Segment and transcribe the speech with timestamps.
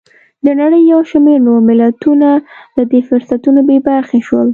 [0.45, 2.29] د نړۍ یو شمېر نور ملتونه
[2.75, 4.47] له دې فرصتونو بې برخې شول.